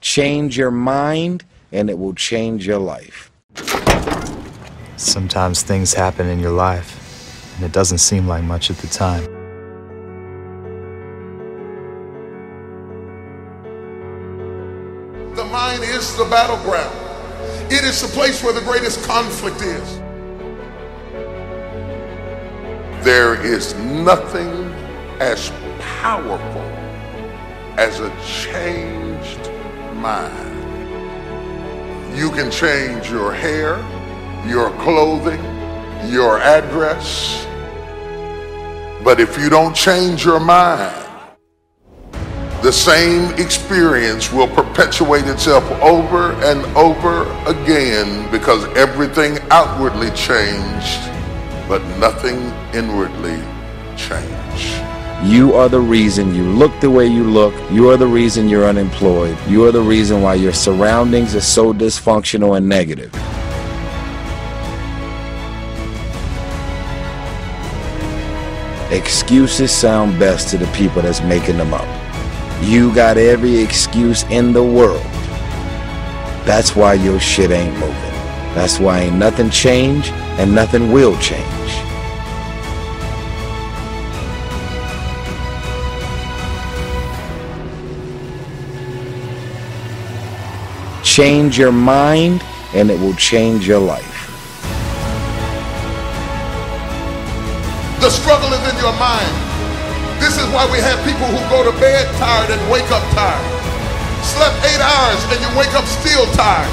Change 0.00 0.56
your 0.56 0.70
mind, 0.70 1.44
and 1.72 1.90
it 1.90 1.98
will 1.98 2.14
change 2.14 2.66
your 2.66 2.78
life. 2.78 3.30
Sometimes 4.96 5.62
things 5.62 5.92
happen 5.92 6.26
in 6.26 6.38
your 6.38 6.52
life, 6.52 7.54
and 7.56 7.66
it 7.66 7.72
doesn't 7.72 7.98
seem 7.98 8.26
like 8.26 8.42
much 8.42 8.70
at 8.70 8.78
the 8.78 8.86
time. 8.86 9.24
The 15.34 15.44
mind 15.44 15.82
is 15.82 16.16
the 16.16 16.24
battleground. 16.24 16.96
It 17.70 17.84
is 17.84 18.00
the 18.00 18.08
place 18.08 18.42
where 18.42 18.54
the 18.54 18.62
greatest 18.62 19.04
conflict 19.04 19.60
is. 19.60 19.98
There 23.04 23.34
is 23.44 23.74
nothing 23.74 24.72
as 25.20 25.52
powerful 25.78 26.62
as 27.76 28.00
a 28.00 28.10
changed 28.24 29.49
mind. 29.94 30.58
You 32.16 32.30
can 32.30 32.50
change 32.50 33.10
your 33.10 33.32
hair, 33.32 33.78
your 34.46 34.70
clothing, 34.78 35.42
your 36.10 36.38
address, 36.38 37.46
but 39.02 39.20
if 39.20 39.38
you 39.38 39.48
don't 39.48 39.74
change 39.74 40.24
your 40.24 40.40
mind, 40.40 40.96
the 42.62 42.72
same 42.72 43.32
experience 43.38 44.30
will 44.30 44.48
perpetuate 44.48 45.26
itself 45.26 45.64
over 45.80 46.32
and 46.44 46.64
over 46.76 47.22
again 47.48 48.30
because 48.30 48.64
everything 48.76 49.38
outwardly 49.50 50.10
changed, 50.10 51.00
but 51.66 51.82
nothing 51.96 52.36
inwardly 52.74 53.40
changed. 53.96 54.99
You 55.22 55.52
are 55.52 55.68
the 55.68 55.80
reason 55.80 56.34
you 56.34 56.44
look 56.44 56.72
the 56.80 56.90
way 56.90 57.06
you 57.06 57.24
look. 57.24 57.52
You 57.70 57.90
are 57.90 57.98
the 57.98 58.06
reason 58.06 58.48
you're 58.48 58.64
unemployed. 58.64 59.36
You 59.46 59.66
are 59.66 59.70
the 59.70 59.82
reason 59.82 60.22
why 60.22 60.36
your 60.36 60.54
surroundings 60.54 61.34
are 61.34 61.42
so 61.42 61.74
dysfunctional 61.74 62.56
and 62.56 62.66
negative. 62.66 63.14
Excuses 68.90 69.70
sound 69.70 70.18
best 70.18 70.48
to 70.48 70.58
the 70.58 70.66
people 70.72 71.02
that's 71.02 71.20
making 71.20 71.58
them 71.58 71.74
up. 71.74 71.86
You 72.64 72.92
got 72.94 73.18
every 73.18 73.58
excuse 73.58 74.22
in 74.24 74.54
the 74.54 74.64
world. 74.64 75.04
That's 76.46 76.74
why 76.74 76.94
your 76.94 77.20
shit 77.20 77.50
ain't 77.50 77.74
moving. 77.74 77.94
That's 78.54 78.80
why 78.80 79.00
ain't 79.00 79.16
nothing 79.16 79.50
changed 79.50 80.12
and 80.40 80.54
nothing 80.54 80.90
will 80.92 81.16
change. 81.18 81.89
Change 91.10 91.58
your 91.58 91.74
mind 91.74 92.38
and 92.70 92.86
it 92.86 92.94
will 92.94 93.18
change 93.18 93.66
your 93.66 93.82
life. 93.82 94.30
The 97.98 98.06
struggle 98.14 98.46
is 98.54 98.62
in 98.70 98.78
your 98.78 98.94
mind. 98.94 99.34
This 100.22 100.38
is 100.38 100.46
why 100.54 100.70
we 100.70 100.78
have 100.78 101.02
people 101.02 101.26
who 101.26 101.42
go 101.50 101.66
to 101.66 101.74
bed 101.82 102.06
tired 102.22 102.54
and 102.54 102.62
wake 102.70 102.86
up 102.94 103.02
tired. 103.10 103.42
Slept 104.22 104.54
eight 104.62 104.78
hours 104.78 105.18
and 105.34 105.42
you 105.42 105.50
wake 105.58 105.74
up 105.74 105.82
still 105.82 106.30
tired. 106.38 106.70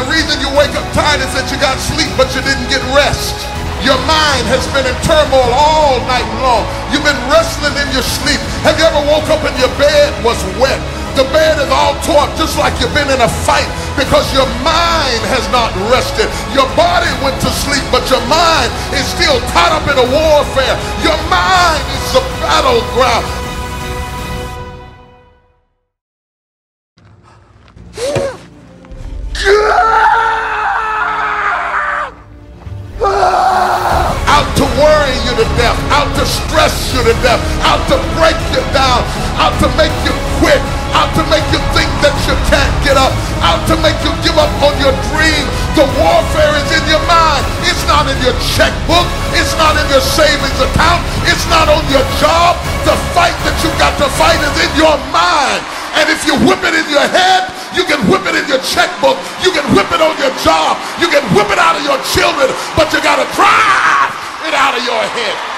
The 0.00 0.08
reason 0.08 0.40
you 0.40 0.48
wake 0.56 0.72
up 0.72 0.88
tired 0.96 1.20
is 1.20 1.28
that 1.36 1.44
you 1.52 1.60
got 1.60 1.76
sleep 1.76 2.08
but 2.16 2.32
you 2.32 2.40
didn't 2.40 2.72
get 2.72 2.80
rest. 2.96 3.36
Your 3.84 4.00
mind 4.08 4.48
has 4.48 4.64
been 4.72 4.88
in 4.88 4.96
turmoil 5.04 5.52
all 5.52 6.00
night 6.08 6.24
long. 6.40 6.64
You've 6.88 7.04
been 7.04 7.20
wrestling 7.28 7.76
in 7.76 7.88
your 7.92 8.06
sleep. 8.16 8.40
Have 8.64 8.80
you 8.80 8.88
ever 8.88 9.04
woke 9.12 9.28
up 9.28 9.44
and 9.44 9.52
your 9.60 9.68
bed 9.76 10.08
was 10.24 10.40
wet? 10.56 10.80
The 11.12 11.28
bed 11.28 11.60
is 11.60 11.68
all 11.68 11.92
tore 12.00 12.24
up 12.24 12.32
just 12.40 12.56
like 12.56 12.72
you've 12.80 12.94
been 12.94 13.10
in 13.12 13.20
a 13.20 13.28
fight 13.44 13.68
because 14.00 14.24
your 14.32 14.48
mind 14.64 15.20
has 15.28 15.44
not 15.52 15.68
rested. 15.92 16.24
Your 16.56 16.64
body 16.72 17.12
went 17.20 17.36
to 17.44 17.50
sleep, 17.52 17.84
but 17.92 18.08
your 18.08 18.24
mind 18.32 18.72
is 18.96 19.04
still 19.12 19.36
tied 19.52 19.76
up 19.76 19.84
in 19.92 19.96
a 20.00 20.08
warfare. 20.08 20.76
Your 21.04 21.20
mind 21.28 21.84
is 21.92 22.16
the 22.16 22.24
battleground. 22.40 23.41
Worry 34.82 35.14
you 35.22 35.32
to 35.38 35.46
death, 35.54 35.78
out 35.94 36.10
to 36.18 36.24
stress 36.26 36.74
you 36.90 37.00
to 37.06 37.14
death, 37.22 37.38
out 37.62 37.78
to 37.86 37.96
break 38.18 38.36
you 38.50 38.62
down, 38.74 39.06
out 39.38 39.54
to 39.62 39.70
make 39.78 39.94
you 40.02 40.14
quit, 40.42 40.58
out 40.98 41.08
to 41.14 41.22
make 41.30 41.46
you 41.54 41.62
think 41.72 41.88
that 42.02 42.14
you 42.26 42.34
can't 42.50 42.74
get 42.82 42.98
up, 42.98 43.14
out 43.46 43.62
to 43.70 43.78
make 43.78 43.96
you 44.02 44.10
give 44.26 44.34
up 44.34 44.50
on 44.58 44.74
your 44.82 44.92
dream. 45.14 45.44
The 45.78 45.86
warfare 45.96 46.52
is 46.58 46.68
in 46.74 46.84
your 46.90 47.02
mind. 47.06 47.46
It's 47.64 47.86
not 47.86 48.10
in 48.10 48.18
your 48.20 48.34
checkbook. 48.58 49.06
It's 49.38 49.54
not 49.56 49.78
in 49.78 49.86
your 49.88 50.02
savings 50.02 50.58
account. 50.60 51.00
It's 51.30 51.46
not 51.48 51.70
on 51.70 51.80
your 51.88 52.04
job. 52.20 52.58
The 52.84 52.92
fight 53.16 53.34
that 53.46 53.56
you 53.64 53.70
got 53.80 53.96
to 54.02 54.08
fight 54.20 54.36
is 54.36 54.56
in 54.60 54.72
your 54.76 54.98
mind. 55.14 55.62
And 55.96 56.12
if 56.12 56.28
you 56.28 56.36
whip 56.44 56.60
it 56.60 56.76
in 56.76 56.88
your 56.92 57.04
head, 57.08 57.48
you 57.72 57.88
can 57.88 58.04
whip 58.10 58.24
it 58.28 58.36
in 58.36 58.44
your 58.52 58.60
checkbook. 58.60 59.16
You 59.40 59.52
can 59.56 59.64
whip 59.72 59.88
it 59.88 60.02
on 60.04 60.12
your 60.20 60.32
job. 60.44 60.76
You 61.00 61.08
can 61.08 61.24
whip 61.32 61.48
it 61.48 61.60
out 61.60 61.76
of 61.76 61.84
your 61.84 62.00
children, 62.12 62.52
but 62.76 62.92
you 62.92 63.00
got 63.00 63.16
to 63.16 63.26
drive 63.32 64.11
it 64.46 64.54
out 64.54 64.76
of 64.76 64.84
your 64.84 65.02
head. 65.14 65.51